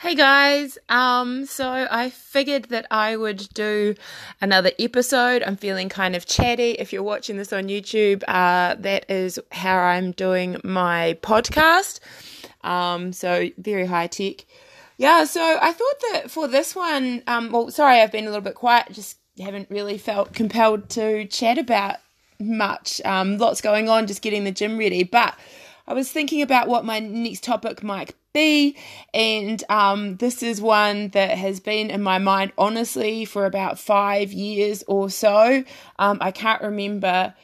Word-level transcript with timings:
Hey 0.00 0.14
guys, 0.14 0.78
um, 0.88 1.44
so 1.44 1.68
I 1.90 2.10
figured 2.10 2.66
that 2.66 2.86
I 2.88 3.16
would 3.16 3.48
do 3.52 3.96
another 4.40 4.70
episode. 4.78 5.42
I'm 5.42 5.56
feeling 5.56 5.88
kind 5.88 6.14
of 6.14 6.24
chatty. 6.24 6.76
If 6.78 6.92
you're 6.92 7.02
watching 7.02 7.36
this 7.36 7.52
on 7.52 7.64
YouTube, 7.64 8.22
uh, 8.28 8.76
that 8.78 9.10
is 9.10 9.40
how 9.50 9.76
I'm 9.76 10.12
doing 10.12 10.58
my 10.62 11.18
podcast. 11.20 11.98
Um, 12.62 13.12
so 13.12 13.48
very 13.58 13.86
high 13.86 14.06
tech. 14.06 14.46
Yeah, 14.98 15.24
so 15.24 15.58
I 15.60 15.72
thought 15.72 16.12
that 16.12 16.30
for 16.30 16.46
this 16.46 16.76
one, 16.76 17.24
um, 17.26 17.50
well, 17.50 17.68
sorry, 17.72 18.00
I've 18.00 18.12
been 18.12 18.26
a 18.26 18.28
little 18.28 18.40
bit 18.40 18.54
quiet, 18.54 18.92
just 18.92 19.16
haven't 19.40 19.68
really 19.68 19.98
felt 19.98 20.32
compelled 20.32 20.90
to 20.90 21.24
chat 21.24 21.58
about 21.58 21.96
much. 22.38 23.00
Um, 23.04 23.36
lots 23.38 23.60
going 23.60 23.88
on, 23.88 24.06
just 24.06 24.22
getting 24.22 24.44
the 24.44 24.52
gym 24.52 24.78
ready. 24.78 25.02
But 25.02 25.36
I 25.88 25.94
was 25.94 26.12
thinking 26.12 26.42
about 26.42 26.68
what 26.68 26.84
my 26.84 26.98
next 27.00 27.42
topic 27.42 27.82
might 27.82 28.14
be. 28.34 28.76
And 29.14 29.64
um, 29.70 30.18
this 30.18 30.42
is 30.42 30.60
one 30.60 31.08
that 31.08 31.36
has 31.38 31.60
been 31.60 31.90
in 31.90 32.02
my 32.02 32.18
mind, 32.18 32.52
honestly, 32.58 33.24
for 33.24 33.46
about 33.46 33.78
five 33.78 34.30
years 34.30 34.84
or 34.86 35.08
so. 35.08 35.64
Um, 35.98 36.18
I 36.20 36.30
can't 36.30 36.62
remember 36.62 37.34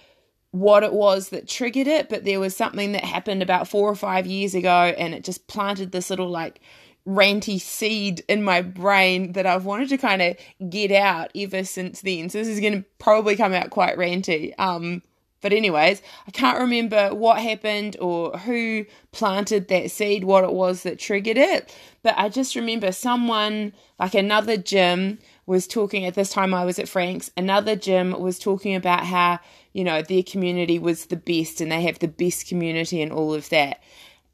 what 0.50 0.83
it 0.84 0.92
was 0.92 1.30
that 1.30 1.48
triggered 1.48 1.86
it, 1.86 2.10
but 2.10 2.24
there 2.24 2.38
was 2.38 2.55
something 2.55 2.92
that 2.92 3.05
happened 3.05 3.42
about 3.42 3.66
four 3.66 3.91
or 3.91 3.96
five 3.96 4.27
years 4.27 4.55
ago, 4.55 4.95
and 4.97 5.14
it 5.14 5.24
just 5.24 5.48
planted 5.48 5.91
this 5.91 6.11
little 6.11 6.28
like 6.28 6.61
ranty 7.08 7.61
seed 7.61 8.22
in 8.28 8.45
my 8.45 8.61
brain 8.62 9.33
that 9.33 9.47
I've 9.47 9.64
wanted 9.64 9.88
to 9.88 9.98
kind 9.98 10.22
of 10.22 10.36
get 10.70 10.92
out 10.92 11.30
ever 11.34 11.64
since 11.64 12.02
then. 12.02 12.28
So 12.28 12.38
this 12.38 12.48
is 12.48 12.61
going 12.61 12.83
to 12.83 12.84
probably 12.98 13.36
come 13.36 13.55
out 13.55 13.70
quite 13.70 13.97
ranty. 13.97 14.52
Um, 14.58 15.02
but, 15.45 15.53
anyways, 15.53 16.01
I 16.27 16.30
can't 16.30 16.59
remember 16.59 17.15
what 17.15 17.39
happened 17.39 17.98
or 18.01 18.39
who 18.39 18.87
planted 19.12 19.69
that 19.69 19.91
seed, 19.91 20.25
what 20.25 20.43
it 20.43 20.55
was 20.55 20.84
that 20.84 20.98
triggered 20.98 21.37
it. 21.37 21.77
But 22.03 22.15
I 22.17 22.30
just 22.30 22.57
remember 22.57 22.93
someone, 22.93 23.75
like 23.98 24.15
another 24.15 24.57
gym, 24.57 25.19
was 25.45 25.67
talking 25.67 26.06
at 26.06 26.14
this 26.14 26.31
time 26.31 26.55
I 26.55 26.64
was 26.64 26.78
at 26.78 26.89
Frank's, 26.89 27.31
another 27.36 27.77
gym 27.77 28.19
was 28.19 28.39
talking 28.39 28.75
about 28.75 29.05
how, 29.05 29.39
you 29.75 29.84
know, 29.84 30.01
their 30.01 30.23
community 30.23 30.78
was 30.78 31.05
the 31.05 31.17
best 31.17 31.61
and 31.61 31.70
they 31.70 31.83
have 31.83 31.98
the 31.98 32.08
best 32.08 32.48
community 32.48 33.03
and 33.03 33.12
all 33.12 33.34
of 33.34 33.51
that. 33.51 33.83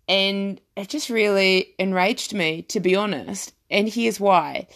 And 0.08 0.60
it 0.76 0.90
just 0.90 1.10
really 1.10 1.74
enraged 1.76 2.34
me, 2.34 2.62
to 2.68 2.78
be 2.78 2.94
honest. 2.94 3.52
And 3.68 3.88
here's 3.88 4.20
why. 4.20 4.68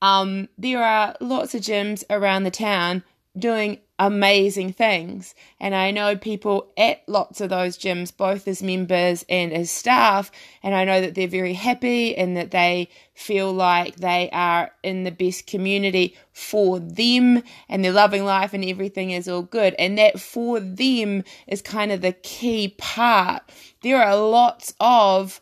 Um, 0.00 0.48
there 0.56 0.82
are 0.82 1.14
lots 1.20 1.54
of 1.54 1.60
gyms 1.60 2.04
around 2.08 2.44
the 2.44 2.50
town 2.50 3.04
doing 3.38 3.80
amazing 3.98 4.72
things. 4.72 5.34
And 5.60 5.74
I 5.74 5.90
know 5.90 6.16
people 6.16 6.72
at 6.76 7.02
lots 7.06 7.40
of 7.40 7.50
those 7.50 7.78
gyms, 7.78 8.16
both 8.16 8.48
as 8.48 8.62
members 8.62 9.24
and 9.28 9.52
as 9.52 9.70
staff, 9.70 10.30
and 10.62 10.74
I 10.74 10.84
know 10.84 11.00
that 11.00 11.14
they're 11.14 11.28
very 11.28 11.52
happy 11.52 12.16
and 12.16 12.36
that 12.36 12.50
they 12.50 12.88
feel 13.14 13.52
like 13.52 13.96
they 13.96 14.28
are 14.32 14.72
in 14.82 15.04
the 15.04 15.10
best 15.12 15.46
community 15.46 16.16
for 16.32 16.80
them 16.80 17.42
and 17.68 17.84
they're 17.84 17.92
loving 17.92 18.24
life 18.24 18.52
and 18.52 18.64
everything 18.64 19.12
is 19.12 19.28
all 19.28 19.42
good. 19.42 19.74
And 19.78 19.96
that 19.98 20.18
for 20.18 20.58
them 20.58 21.22
is 21.46 21.62
kind 21.62 21.92
of 21.92 22.00
the 22.00 22.12
key 22.12 22.74
part. 22.76 23.42
There 23.82 24.02
are 24.02 24.16
lots 24.16 24.74
of 24.80 25.40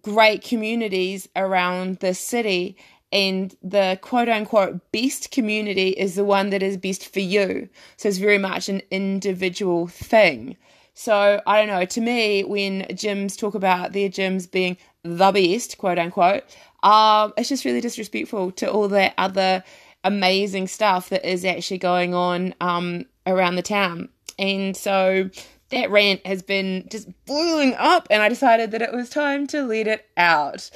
great 0.00 0.42
communities 0.42 1.28
around 1.36 1.98
the 1.98 2.14
city 2.14 2.76
and 3.14 3.56
the 3.62 3.98
quote 4.02 4.28
unquote 4.28 4.80
best 4.90 5.30
community 5.30 5.90
is 5.90 6.16
the 6.16 6.24
one 6.24 6.50
that 6.50 6.62
is 6.62 6.76
best 6.76 7.10
for 7.10 7.20
you. 7.20 7.68
So 7.96 8.08
it's 8.08 8.18
very 8.18 8.38
much 8.38 8.68
an 8.68 8.82
individual 8.90 9.86
thing. 9.86 10.56
So 10.94 11.40
I 11.46 11.58
don't 11.58 11.68
know, 11.68 11.84
to 11.84 12.00
me, 12.00 12.42
when 12.44 12.82
gyms 12.90 13.38
talk 13.38 13.54
about 13.54 13.92
their 13.92 14.08
gyms 14.08 14.50
being 14.50 14.76
the 15.04 15.30
best, 15.32 15.78
quote 15.78 15.98
unquote, 15.98 16.42
um, 16.82 17.32
it's 17.36 17.48
just 17.48 17.64
really 17.64 17.80
disrespectful 17.80 18.50
to 18.52 18.70
all 18.70 18.88
that 18.88 19.14
other 19.16 19.62
amazing 20.02 20.66
stuff 20.68 21.08
that 21.08 21.24
is 21.24 21.44
actually 21.44 21.78
going 21.78 22.14
on 22.14 22.54
um, 22.60 23.06
around 23.26 23.54
the 23.54 23.62
town. 23.62 24.08
And 24.38 24.76
so 24.76 25.30
that 25.70 25.90
rant 25.90 26.26
has 26.26 26.42
been 26.42 26.86
just 26.90 27.08
boiling 27.26 27.74
up, 27.74 28.06
and 28.10 28.22
I 28.22 28.28
decided 28.28 28.72
that 28.72 28.82
it 28.82 28.92
was 28.92 29.08
time 29.08 29.46
to 29.48 29.62
let 29.62 29.86
it 29.86 30.06
out. 30.16 30.70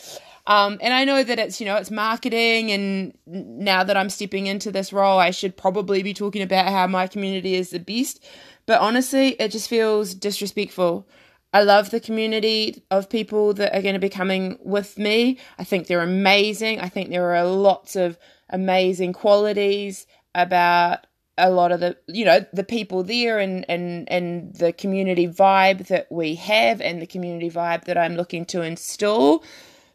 Um, 0.48 0.78
and 0.80 0.94
I 0.94 1.04
know 1.04 1.22
that 1.22 1.38
it's, 1.38 1.60
you 1.60 1.66
know, 1.66 1.76
it's 1.76 1.90
marketing. 1.90 2.72
And 2.72 3.16
now 3.26 3.84
that 3.84 3.98
I'm 3.98 4.08
stepping 4.08 4.46
into 4.46 4.72
this 4.72 4.94
role, 4.94 5.18
I 5.18 5.30
should 5.30 5.56
probably 5.56 6.02
be 6.02 6.14
talking 6.14 6.40
about 6.40 6.68
how 6.68 6.86
my 6.86 7.06
community 7.06 7.54
is 7.54 7.70
the 7.70 7.78
best. 7.78 8.24
But 8.64 8.80
honestly, 8.80 9.28
it 9.32 9.50
just 9.50 9.68
feels 9.68 10.14
disrespectful. 10.14 11.06
I 11.52 11.62
love 11.62 11.90
the 11.90 12.00
community 12.00 12.82
of 12.90 13.10
people 13.10 13.52
that 13.54 13.76
are 13.76 13.82
going 13.82 13.94
to 13.94 14.00
be 14.00 14.08
coming 14.08 14.58
with 14.62 14.98
me. 14.98 15.38
I 15.58 15.64
think 15.64 15.86
they're 15.86 16.00
amazing. 16.00 16.80
I 16.80 16.88
think 16.88 17.10
there 17.10 17.34
are 17.34 17.44
lots 17.44 17.94
of 17.94 18.18
amazing 18.48 19.12
qualities 19.12 20.06
about 20.34 21.06
a 21.36 21.50
lot 21.50 21.72
of 21.72 21.78
the 21.78 21.96
you 22.08 22.24
know 22.24 22.44
the 22.52 22.64
people 22.64 23.04
there 23.04 23.38
and 23.38 23.64
and 23.68 24.10
and 24.10 24.54
the 24.56 24.72
community 24.72 25.28
vibe 25.28 25.86
that 25.86 26.10
we 26.10 26.34
have 26.34 26.80
and 26.80 27.00
the 27.00 27.06
community 27.06 27.48
vibe 27.48 27.84
that 27.84 27.96
I'm 27.96 28.16
looking 28.16 28.44
to 28.46 28.62
install 28.62 29.44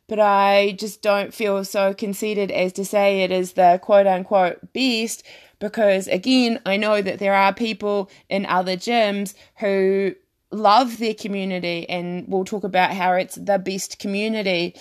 but 0.07 0.19
I 0.19 0.75
just 0.77 1.01
don't 1.01 1.33
feel 1.33 1.63
so 1.63 1.93
conceited 1.93 2.51
as 2.51 2.73
to 2.73 2.85
say 2.85 3.21
it 3.21 3.31
is 3.31 3.53
the 3.53 3.79
quote 3.81 4.07
unquote 4.07 4.73
best 4.73 5.23
because, 5.59 6.07
again, 6.07 6.59
I 6.65 6.77
know 6.77 7.01
that 7.01 7.19
there 7.19 7.33
are 7.33 7.53
people 7.53 8.09
in 8.29 8.45
other 8.45 8.75
gyms 8.75 9.33
who 9.59 10.13
love 10.51 10.97
their 10.97 11.13
community 11.13 11.87
and 11.89 12.27
will 12.27 12.45
talk 12.45 12.63
about 12.63 12.91
how 12.91 13.13
it's 13.13 13.35
the 13.35 13.57
best 13.57 13.97
community. 13.97 14.75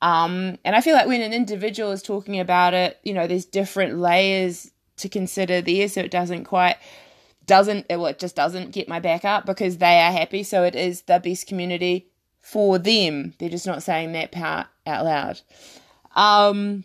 Um, 0.00 0.58
and 0.64 0.76
I 0.76 0.80
feel 0.80 0.94
like 0.94 1.08
when 1.08 1.22
an 1.22 1.32
individual 1.32 1.90
is 1.90 2.02
talking 2.02 2.38
about 2.38 2.72
it, 2.72 2.98
you 3.02 3.12
know, 3.12 3.26
there's 3.26 3.44
different 3.44 3.98
layers 3.98 4.70
to 4.98 5.08
consider 5.08 5.60
there, 5.60 5.88
so 5.88 6.00
it 6.00 6.10
doesn't 6.10 6.44
quite 6.44 6.76
doesn't 7.46 7.86
well, 7.88 8.06
it 8.06 8.18
just 8.18 8.36
doesn't 8.36 8.72
get 8.72 8.88
my 8.88 9.00
back 9.00 9.24
up 9.24 9.46
because 9.46 9.78
they 9.78 10.00
are 10.00 10.12
happy, 10.12 10.42
so 10.42 10.64
it 10.64 10.76
is 10.76 11.02
the 11.02 11.18
best 11.18 11.46
community 11.46 12.07
for 12.50 12.78
them. 12.78 13.34
They're 13.38 13.50
just 13.50 13.66
not 13.66 13.82
saying 13.82 14.12
that 14.12 14.32
part 14.32 14.68
out 14.86 15.04
loud. 15.04 15.40
Um, 16.16 16.84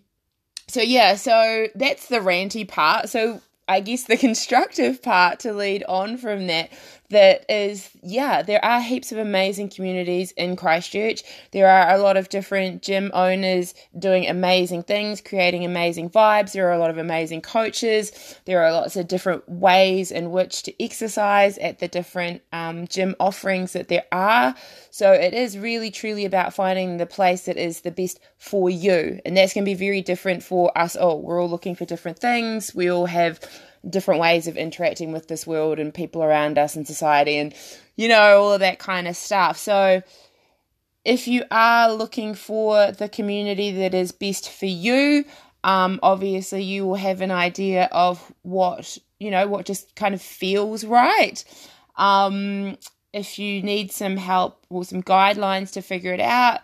so 0.68 0.82
yeah, 0.82 1.16
so 1.16 1.68
that's 1.74 2.08
the 2.08 2.20
ranty 2.20 2.68
part. 2.68 3.08
So 3.10 3.42
I 3.68 3.80
guess 3.80 4.04
the 4.04 4.18
constructive 4.28 5.02
part 5.02 5.40
to 5.40 5.54
lead 5.54 5.84
on 5.86 6.18
from 6.18 6.48
that 6.48 6.70
that 7.14 7.46
is, 7.50 7.90
yeah, 8.04 8.42
there 8.42 8.64
are 8.64 8.82
heaps 8.82 9.12
of 9.12 9.18
amazing 9.18 9.70
communities 9.70 10.32
in 10.34 10.56
Christchurch. 10.56 11.24
There 11.52 11.68
are 11.68 11.96
a 11.96 11.98
lot 11.98 12.18
of 12.18 12.30
different 12.30 12.82
gym 12.82 13.10
owners 13.14 13.74
doing 13.98 14.28
amazing 14.28 14.84
things, 14.84 15.22
creating 15.22 15.64
amazing 15.64 16.10
vibes. 16.10 16.52
There 16.52 16.68
are 16.68 16.74
a 16.74 16.80
lot 16.80 16.90
of 16.90 16.98
amazing 16.98 17.42
coaches. 17.42 18.12
There 18.46 18.62
are 18.64 18.72
lots 18.72 18.96
of 18.96 19.08
different 19.08 19.48
ways 19.48 20.12
in 20.12 20.32
which 20.32 20.64
to 20.64 20.84
exercise 20.84 21.58
at 21.60 21.80
the 21.80 21.88
different 21.88 22.42
um, 22.52 22.88
gym 22.88 23.16
offerings 23.20 23.74
that 23.74 23.88
there 23.88 24.06
are. 24.12 24.56
So 24.92 25.12
it 25.12 25.34
is 25.34 25.58
really, 25.58 25.92
truly 25.92 26.26
about 26.26 26.54
finding 26.54 26.98
the 26.98 27.06
place 27.06 27.46
that 27.46 27.58
is 27.58 27.82
the 27.82 27.92
best 27.92 28.20
for 28.38 28.70
you. 28.70 29.20
And 29.26 29.38
that's 29.38 29.54
going 29.54 29.66
to 29.66 29.72
be 29.72 29.76
very 29.76 30.02
different 30.02 30.44
for 30.44 30.78
us 30.78 30.96
all. 30.96 31.22
We're 31.22 31.42
all 31.42 31.50
looking 31.50 31.76
for 31.76 31.86
different 31.86 32.20
things. 32.20 32.76
We 32.76 32.92
all 32.92 33.06
have 33.06 33.40
different 33.90 34.22
ways 34.22 34.48
of 34.48 34.58
interacting 34.58 35.12
with 35.12 35.28
this 35.28 35.46
world 35.46 35.80
and 35.80 35.94
people 35.94 36.24
around 36.24 36.58
us 36.58 36.76
and 36.76 36.88
society 36.88 37.38
and 37.38 37.54
you 37.96 38.08
know 38.08 38.42
all 38.42 38.54
of 38.54 38.60
that 38.60 38.80
kind 38.80 39.08
of 39.08 39.16
stuff. 39.16 39.58
So 39.58 40.02
if 41.04 41.28
you 41.28 41.44
are 41.52 41.92
looking 41.92 42.34
for 42.34 42.92
the 42.92 43.10
community 43.10 43.72
that 43.72 43.94
is 43.94 44.12
best 44.12 44.50
for 44.50 44.66
you 44.66 45.26
um, 45.64 46.00
obviously 46.04 46.64
you 46.64 46.86
will 46.86 46.96
have 46.96 47.22
an 47.22 47.32
idea 47.32 47.90
of 47.92 48.34
what 48.42 48.98
you 49.20 49.32
know 49.32 49.48
what 49.48 49.66
just 49.66 49.96
kind 49.96 50.14
of 50.14 50.22
feels 50.22 50.84
right. 50.84 51.44
Um, 51.96 52.78
if 53.14 53.38
you 53.38 53.62
need 53.62 53.92
some 53.92 54.18
help 54.18 54.66
or 54.70 54.84
some 54.84 55.04
guidelines 55.04 55.72
to 55.74 55.82
figure 55.82 56.14
it 56.14 56.20
out 56.20 56.62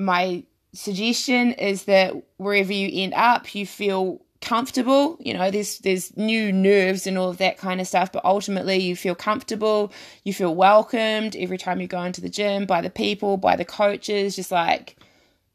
my 0.00 0.42
suggestion 0.72 1.52
is 1.52 1.84
that 1.84 2.14
wherever 2.36 2.72
you 2.72 2.88
end 3.02 3.12
up 3.14 3.54
you 3.54 3.66
feel 3.66 4.20
comfortable 4.40 5.18
you 5.20 5.34
know 5.34 5.50
there's 5.50 5.78
there's 5.80 6.16
new 6.16 6.50
nerves 6.50 7.06
and 7.06 7.18
all 7.18 7.28
of 7.28 7.38
that 7.38 7.58
kind 7.58 7.80
of 7.80 7.86
stuff 7.86 8.10
but 8.10 8.24
ultimately 8.24 8.78
you 8.78 8.96
feel 8.96 9.14
comfortable 9.14 9.92
you 10.24 10.32
feel 10.32 10.54
welcomed 10.54 11.36
every 11.36 11.58
time 11.58 11.80
you 11.80 11.86
go 11.86 12.02
into 12.02 12.22
the 12.22 12.28
gym 12.28 12.64
by 12.64 12.80
the 12.80 12.88
people 12.88 13.36
by 13.36 13.54
the 13.54 13.66
coaches 13.66 14.36
just 14.36 14.50
like 14.50 14.96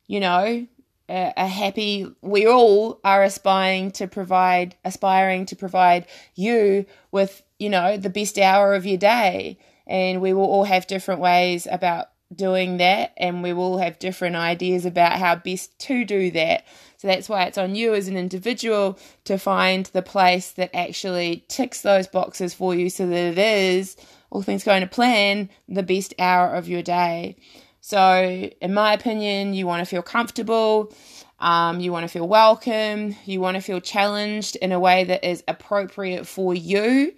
you 0.07 0.19
know 0.19 0.67
a, 1.09 1.33
a 1.37 1.47
happy 1.47 2.07
we 2.21 2.47
all 2.47 2.99
are 3.03 3.23
aspiring 3.23 3.91
to 3.91 4.07
provide 4.07 4.75
aspiring 4.83 5.45
to 5.47 5.55
provide 5.55 6.05
you 6.35 6.85
with 7.11 7.43
you 7.59 7.69
know 7.69 7.97
the 7.97 8.09
best 8.09 8.37
hour 8.37 8.73
of 8.73 8.85
your 8.85 8.97
day. 8.97 9.57
And 9.87 10.19
we 10.19 10.33
will 10.33 10.45
all 10.45 10.63
have 10.63 10.87
different 10.87 11.21
ways 11.21 11.67
about 11.69 12.07
doing 12.33 12.77
that 12.77 13.13
and 13.17 13.43
we 13.43 13.53
will 13.53 13.77
have 13.77 13.99
different 13.99 14.35
ideas 14.35 14.85
about 14.85 15.13
how 15.13 15.35
best 15.35 15.77
to 15.79 16.03
do 16.05 16.31
that 16.31 16.65
so 17.05 17.11
that's 17.11 17.29
why 17.29 17.43
it's 17.43 17.57
on 17.59 17.75
you 17.75 17.93
as 17.93 18.07
an 18.07 18.17
individual 18.17 18.97
to 19.25 19.37
find 19.37 19.85
the 19.87 20.01
place 20.01 20.51
that 20.53 20.71
actually 20.73 21.45
ticks 21.47 21.81
those 21.81 22.07
boxes 22.07 22.55
for 22.55 22.73
you 22.73 22.89
so 22.89 23.05
that 23.05 23.15
it 23.15 23.37
is, 23.37 23.95
all 24.31 24.41
things 24.41 24.63
going 24.63 24.81
to 24.81 24.87
plan, 24.87 25.51
the 25.69 25.83
best 25.83 26.15
hour 26.17 26.55
of 26.55 26.67
your 26.67 26.81
day. 26.81 27.35
So, 27.79 28.49
in 28.59 28.73
my 28.73 28.93
opinion, 28.93 29.53
you 29.53 29.67
want 29.67 29.81
to 29.81 29.85
feel 29.85 30.01
comfortable, 30.01 30.91
um, 31.39 31.79
you 31.79 31.91
want 31.91 32.05
to 32.05 32.07
feel 32.07 32.27
welcome, 32.27 33.15
you 33.25 33.39
want 33.39 33.53
to 33.53 33.61
feel 33.61 33.79
challenged 33.79 34.55
in 34.55 34.71
a 34.71 34.79
way 34.79 35.03
that 35.03 35.23
is 35.23 35.43
appropriate 35.47 36.25
for 36.25 36.55
you, 36.55 37.13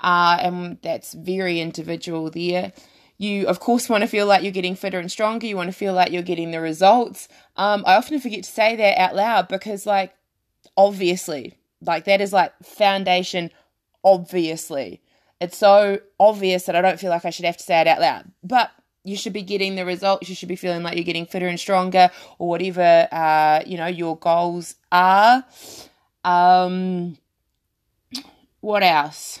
uh, 0.00 0.38
and 0.40 0.78
that's 0.80 1.12
very 1.12 1.60
individual 1.60 2.30
there. 2.30 2.72
You, 3.18 3.46
of 3.46 3.60
course, 3.60 3.88
want 3.88 4.02
to 4.02 4.08
feel 4.08 4.26
like 4.26 4.42
you're 4.42 4.52
getting 4.52 4.76
fitter 4.76 4.98
and 4.98 5.10
stronger. 5.10 5.46
You 5.46 5.56
want 5.56 5.70
to 5.70 5.76
feel 5.76 5.94
like 5.94 6.12
you're 6.12 6.22
getting 6.22 6.50
the 6.50 6.60
results. 6.60 7.28
Um, 7.56 7.82
I 7.86 7.96
often 7.96 8.20
forget 8.20 8.44
to 8.44 8.50
say 8.50 8.76
that 8.76 8.98
out 8.98 9.14
loud 9.14 9.48
because, 9.48 9.86
like, 9.86 10.14
obviously, 10.76 11.58
like, 11.80 12.04
that 12.04 12.20
is 12.20 12.32
like 12.32 12.52
foundation, 12.62 13.50
obviously. 14.04 15.00
It's 15.40 15.56
so 15.56 16.00
obvious 16.20 16.64
that 16.64 16.76
I 16.76 16.80
don't 16.82 17.00
feel 17.00 17.10
like 17.10 17.24
I 17.24 17.30
should 17.30 17.44
have 17.44 17.56
to 17.56 17.64
say 17.64 17.80
it 17.80 17.86
out 17.86 18.00
loud. 18.00 18.30
But 18.42 18.70
you 19.06 19.16
should 19.16 19.32
be 19.32 19.42
getting 19.42 19.76
the 19.76 19.86
results. 19.86 20.28
You 20.28 20.34
should 20.34 20.48
be 20.48 20.56
feeling 20.56 20.82
like 20.82 20.96
you're 20.96 21.04
getting 21.04 21.26
fitter 21.26 21.46
and 21.46 21.60
stronger, 21.60 22.10
or 22.38 22.48
whatever 22.48 23.08
uh, 23.12 23.62
you 23.64 23.76
know 23.76 23.86
your 23.86 24.16
goals 24.18 24.74
are. 24.90 25.44
Um, 26.24 27.16
what 28.60 28.82
else? 28.82 29.40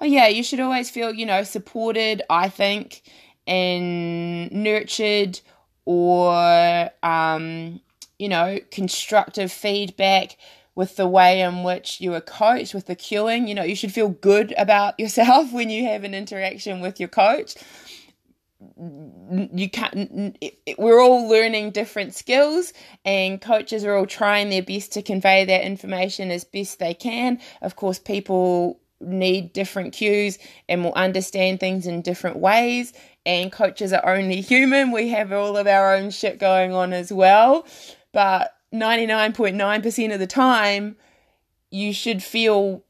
Oh 0.00 0.04
yeah, 0.04 0.28
you 0.28 0.42
should 0.42 0.60
always 0.60 0.90
feel 0.90 1.12
you 1.12 1.26
know 1.26 1.42
supported. 1.42 2.22
I 2.28 2.48
think 2.48 3.02
and 3.46 4.50
nurtured, 4.52 5.40
or 5.84 6.90
um, 7.02 7.80
you 8.18 8.28
know 8.28 8.58
constructive 8.70 9.52
feedback 9.52 10.36
with 10.74 10.96
the 10.96 11.08
way 11.08 11.40
in 11.40 11.62
which 11.62 12.00
you 12.00 12.12
are 12.14 12.20
coached, 12.20 12.74
with 12.74 12.86
the 12.86 12.96
cueing. 12.96 13.48
You 13.48 13.54
know, 13.54 13.62
you 13.62 13.76
should 13.76 13.92
feel 13.92 14.10
good 14.10 14.54
about 14.58 14.98
yourself 15.00 15.52
when 15.52 15.70
you 15.70 15.84
have 15.86 16.04
an 16.04 16.14
interaction 16.14 16.80
with 16.80 17.00
your 17.00 17.08
coach 17.08 17.54
you 19.54 19.68
can't 19.70 20.38
we're 20.78 21.00
all 21.00 21.28
learning 21.28 21.70
different 21.70 22.14
skills 22.14 22.72
and 23.04 23.40
coaches 23.40 23.84
are 23.84 23.94
all 23.94 24.06
trying 24.06 24.48
their 24.48 24.62
best 24.62 24.92
to 24.92 25.02
convey 25.02 25.44
that 25.44 25.62
information 25.62 26.30
as 26.30 26.44
best 26.44 26.78
they 26.78 26.94
can 26.94 27.38
of 27.60 27.76
course 27.76 27.98
people 27.98 28.80
need 29.00 29.52
different 29.52 29.92
cues 29.92 30.38
and 30.68 30.84
will 30.84 30.94
understand 30.94 31.60
things 31.60 31.86
in 31.86 32.02
different 32.02 32.38
ways. 32.38 32.92
And 33.24 33.52
coaches 33.52 33.92
are 33.92 34.14
only 34.14 34.40
human. 34.40 34.92
We 34.92 35.08
have 35.08 35.32
all 35.32 35.56
of 35.56 35.66
our 35.66 35.94
own 35.94 36.10
shit 36.10 36.38
going 36.38 36.72
on 36.72 36.92
as 36.92 37.12
well. 37.12 37.66
But 38.12 38.56
99.9% 38.72 40.12
of 40.12 40.18
the 40.18 40.26
time 40.26 40.96
you 41.70 41.92
should 41.92 42.22
feel 42.22 42.84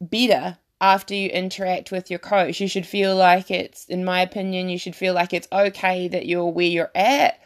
better 0.00 0.58
after 0.80 1.14
you 1.14 1.28
interact 1.28 1.90
with 1.90 2.10
your 2.10 2.18
coach. 2.18 2.60
You 2.60 2.68
should 2.68 2.86
feel 2.86 3.16
like 3.16 3.50
it's, 3.50 3.86
in 3.86 4.04
my 4.04 4.20
opinion, 4.20 4.68
you 4.68 4.78
should 4.78 4.96
feel 4.96 5.14
like 5.14 5.32
it's 5.32 5.48
okay 5.52 6.08
that 6.08 6.26
you're 6.26 6.46
where 6.46 6.66
you're 6.66 6.90
at 6.94 7.40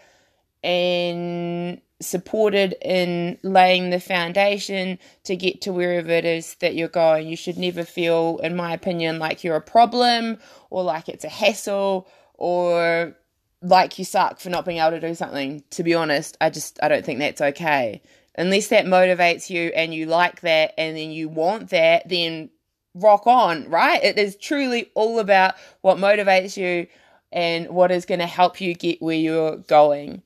and 0.63 1.81
supported 2.01 2.77
in 2.81 3.39
laying 3.43 3.91
the 3.91 4.01
foundation 4.01 4.99
to 5.25 5.35
get 5.37 5.61
to 5.63 5.73
wherever 5.73 6.11
it 6.11 6.25
is 6.25 6.55
that 6.61 6.75
you're 6.75 6.89
going. 6.89 7.29
You 7.29 7.37
should 7.37 7.59
never 7.59 7.85
feel, 7.85 8.39
in 8.43 8.57
my 8.57 8.73
opinion, 8.73 9.19
like 9.19 9.43
you're 9.43 9.57
a 9.57 9.61
problem 9.61 10.39
or 10.71 10.83
like 10.83 11.09
it's 11.09 11.25
a 11.25 11.29
hassle 11.29 12.09
or 12.35 13.17
like 13.63 13.99
you 13.99 14.05
suck 14.05 14.39
for 14.39 14.51
not 14.51 14.65
being 14.65 14.79
able 14.79 14.93
to 14.93 15.01
do 15.01 15.15
something. 15.15 15.65
To 15.71 15.83
be 15.83 15.95
honest, 15.95 16.37
I 16.41 16.51
just 16.51 16.79
I 16.83 16.89
don't 16.89 17.05
think 17.05 17.19
that's 17.19 17.41
okay. 17.41 18.03
Unless 18.37 18.69
that 18.69 18.87
motivates 18.87 19.51
you 19.51 19.73
and 19.75 19.93
you 19.93 20.07
like 20.07 20.43
that 20.43 20.75
and 20.79 20.97
then 20.97 21.11
you 21.11 21.29
want 21.29 21.71
that, 21.71 22.09
then 22.09 22.51
rock 22.95 23.27
on, 23.27 23.69
right? 23.69 24.03
It 24.03 24.19
is 24.19 24.37
truly 24.37 24.91
all 24.95 25.19
about 25.19 25.55
what 25.81 25.99
motivates 25.99 26.57
you 26.57 26.87
and 27.33 27.69
what 27.69 27.91
is 27.91 28.07
going 28.07 28.21
to 28.21 28.27
help 28.27 28.61
you 28.61 28.75
get 28.75 29.03
where 29.03 29.17
you're 29.17 29.57
going. 29.57 30.23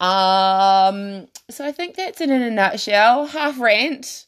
Um, 0.00 1.26
so 1.50 1.66
I 1.66 1.72
think 1.72 1.96
that's 1.96 2.20
it 2.20 2.30
in 2.30 2.42
a 2.42 2.50
nutshell. 2.50 3.26
Half 3.26 3.58
rant, 3.58 4.26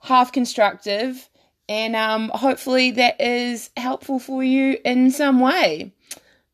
half 0.00 0.32
constructive, 0.32 1.28
and 1.68 1.94
um, 1.96 2.30
hopefully 2.34 2.90
that 2.92 3.20
is 3.20 3.70
helpful 3.76 4.18
for 4.18 4.42
you 4.42 4.78
in 4.84 5.10
some 5.10 5.40
way. 5.40 5.92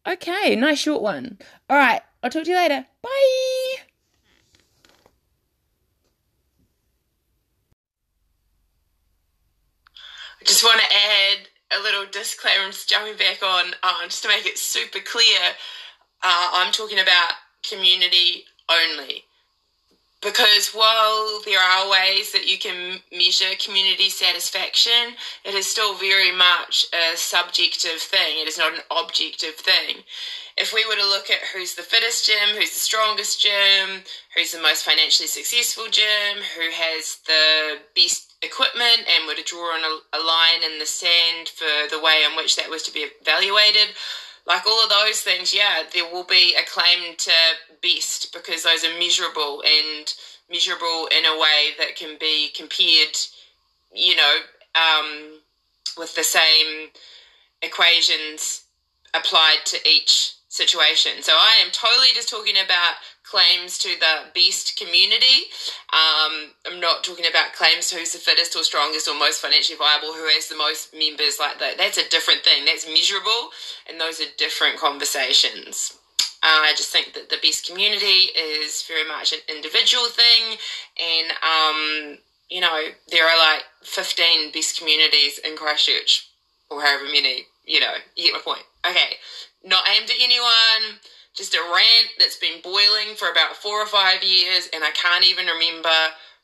Okay, 0.06 0.56
nice 0.56 0.78
short 0.78 1.02
one. 1.02 1.38
All 1.68 1.76
right, 1.76 2.02
I'll 2.22 2.30
talk 2.30 2.44
to 2.44 2.50
you 2.50 2.56
later. 2.56 2.86
Bye. 3.02 3.10
I 10.40 10.44
just 10.44 10.64
want 10.64 10.80
to 10.80 10.86
add 10.86 11.48
a 11.70 11.82
little 11.82 12.06
disclaimer, 12.10 12.64
I'm 12.64 12.72
just 12.72 12.88
jumping 12.88 13.16
back 13.16 13.42
on, 13.42 13.74
uh, 13.82 14.04
just 14.04 14.22
to 14.22 14.28
make 14.28 14.46
it 14.46 14.58
super 14.58 15.00
clear. 15.00 15.40
Uh, 16.22 16.50
I'm 16.54 16.72
talking 16.72 16.98
about 16.98 17.32
community 17.68 18.44
only. 18.68 19.24
Because 20.22 20.72
while 20.74 21.40
there 21.46 21.58
are 21.58 21.90
ways 21.90 22.32
that 22.32 22.46
you 22.46 22.58
can 22.58 23.00
measure 23.10 23.56
community 23.58 24.10
satisfaction, 24.10 25.16
it 25.44 25.54
is 25.54 25.66
still 25.66 25.94
very 25.94 26.30
much 26.30 26.84
a 26.92 27.16
subjective 27.16 28.02
thing. 28.02 28.36
It 28.36 28.46
is 28.46 28.58
not 28.58 28.74
an 28.74 28.80
objective 28.90 29.54
thing. 29.54 30.04
If 30.58 30.74
we 30.74 30.84
were 30.84 30.96
to 30.96 31.06
look 31.08 31.30
at 31.30 31.40
who's 31.54 31.74
the 31.74 31.82
fittest 31.82 32.26
gym, 32.26 32.54
who's 32.54 32.72
the 32.72 32.80
strongest 32.80 33.40
gym, 33.40 34.02
who's 34.36 34.52
the 34.52 34.60
most 34.60 34.84
financially 34.84 35.26
successful 35.26 35.86
gym, 35.90 36.44
who 36.54 36.70
has 36.70 37.16
the 37.26 37.78
best 37.96 38.29
equipment 38.42 39.04
and 39.06 39.26
were 39.26 39.34
to 39.34 39.44
draw 39.44 39.74
on 39.74 39.84
a, 39.84 40.18
a 40.18 40.20
line 40.20 40.62
in 40.64 40.78
the 40.78 40.86
sand 40.86 41.48
for 41.48 41.88
the 41.90 42.00
way 42.00 42.24
in 42.28 42.36
which 42.36 42.56
that 42.56 42.70
was 42.70 42.82
to 42.84 42.92
be 42.92 43.06
evaluated, 43.20 43.94
like 44.46 44.66
all 44.66 44.82
of 44.82 44.90
those 44.90 45.20
things, 45.20 45.54
yeah, 45.54 45.82
there 45.92 46.10
will 46.10 46.24
be 46.24 46.56
a 46.58 46.64
claim 46.64 47.14
to 47.16 47.32
best 47.82 48.32
because 48.32 48.62
those 48.62 48.84
are 48.84 48.98
measurable 48.98 49.62
and 49.62 50.14
measurable 50.50 51.08
in 51.16 51.24
a 51.24 51.38
way 51.38 51.70
that 51.78 51.96
can 51.96 52.16
be 52.18 52.48
compared, 52.56 53.16
you 53.94 54.16
know, 54.16 54.36
um, 54.74 55.40
with 55.98 56.14
the 56.16 56.24
same 56.24 56.88
equations 57.62 58.64
applied 59.14 59.58
to 59.66 59.76
each 59.88 60.34
situation. 60.48 61.22
So 61.22 61.32
I 61.32 61.62
am 61.64 61.70
totally 61.70 62.08
just 62.14 62.28
talking 62.28 62.56
about 62.64 62.94
claims 63.30 63.78
to 63.78 63.88
the 64.00 64.26
best 64.34 64.76
community. 64.76 65.46
Um, 65.92 66.50
I'm 66.66 66.80
not 66.80 67.04
talking 67.04 67.26
about 67.26 67.54
claims 67.54 67.88
to 67.90 67.96
who's 67.96 68.12
the 68.12 68.18
fittest 68.18 68.56
or 68.56 68.64
strongest 68.64 69.06
or 69.06 69.14
most 69.14 69.40
financially 69.40 69.78
viable, 69.78 70.12
who 70.12 70.26
has 70.34 70.48
the 70.48 70.56
most 70.56 70.92
members 70.92 71.38
like 71.38 71.60
that. 71.60 71.78
That's 71.78 71.98
a 71.98 72.08
different 72.08 72.42
thing. 72.42 72.64
That's 72.64 72.86
measurable, 72.86 73.50
and 73.88 74.00
those 74.00 74.20
are 74.20 74.30
different 74.36 74.78
conversations. 74.78 75.96
Uh, 76.42 76.66
I 76.66 76.72
just 76.76 76.90
think 76.90 77.12
that 77.14 77.28
the 77.28 77.36
best 77.42 77.68
community 77.68 78.32
is 78.34 78.82
very 78.82 79.06
much 79.06 79.32
an 79.32 79.40
individual 79.48 80.06
thing, 80.06 80.58
and 80.98 81.30
um, 81.44 82.18
you 82.48 82.60
know 82.60 82.82
there 83.10 83.26
are 83.26 83.38
like 83.38 83.62
15 83.82 84.50
best 84.50 84.78
communities 84.78 85.38
in 85.38 85.56
Christchurch, 85.56 86.28
or 86.68 86.82
however 86.82 87.04
many. 87.04 87.46
You 87.64 87.78
know, 87.78 87.94
you 88.16 88.24
get 88.24 88.34
my 88.34 88.40
point. 88.40 88.64
Okay, 88.84 89.16
not 89.62 89.86
aimed 89.86 90.10
at 90.10 90.16
anyone 90.18 90.98
just 91.34 91.54
a 91.54 91.58
rant 91.58 92.08
that's 92.18 92.36
been 92.36 92.60
boiling 92.62 93.14
for 93.16 93.30
about 93.30 93.56
four 93.56 93.80
or 93.80 93.86
five 93.86 94.22
years, 94.22 94.68
and 94.74 94.82
I 94.82 94.90
can't 94.90 95.24
even 95.24 95.46
remember 95.46 95.88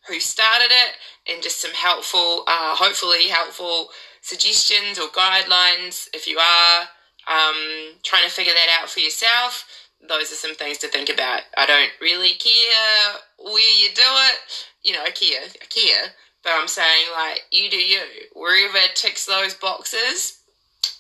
who 0.08 0.20
started 0.20 0.70
it, 0.70 1.32
and 1.32 1.42
just 1.42 1.60
some 1.60 1.72
helpful, 1.72 2.44
uh, 2.46 2.74
hopefully 2.76 3.28
helpful 3.28 3.88
suggestions 4.20 4.98
or 4.98 5.08
guidelines 5.08 6.08
if 6.14 6.26
you 6.26 6.38
are 6.38 6.80
um, 7.28 7.94
trying 8.02 8.24
to 8.24 8.30
figure 8.30 8.52
that 8.52 8.80
out 8.80 8.88
for 8.88 9.00
yourself. 9.00 9.66
Those 10.08 10.30
are 10.32 10.36
some 10.36 10.54
things 10.54 10.78
to 10.78 10.88
think 10.88 11.08
about. 11.08 11.42
I 11.56 11.66
don't 11.66 11.90
really 12.00 12.34
care 12.34 13.20
where 13.38 13.80
you 13.80 13.88
do 13.94 14.02
it. 14.04 14.66
You 14.84 14.92
know, 14.92 15.02
I 15.02 15.10
care, 15.10 15.42
I 15.42 15.66
care, 15.66 16.12
but 16.44 16.52
I'm 16.54 16.68
saying 16.68 17.06
like 17.12 17.40
you 17.50 17.68
do 17.68 17.76
you. 17.76 18.00
Wherever 18.34 18.78
ticks 18.94 19.26
those 19.26 19.54
boxes, 19.54 20.38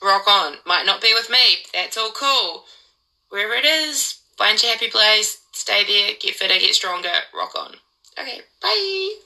rock 0.02 0.26
on. 0.26 0.54
Might 0.66 0.86
not 0.86 1.00
be 1.00 1.12
with 1.14 1.30
me. 1.30 1.58
That's 1.72 1.96
all 1.96 2.10
cool 2.10 2.64
wherever 3.30 3.54
it 3.54 3.64
is, 3.64 4.20
find 4.36 4.60
your 4.62 4.72
happy 4.72 4.88
place, 4.88 5.38
stay 5.52 5.84
there, 5.84 6.12
get 6.20 6.34
fitter, 6.34 6.58
get 6.58 6.74
stronger, 6.74 7.08
rock 7.34 7.52
on. 7.56 7.74
Okay, 8.18 8.40
bye. 8.62 9.25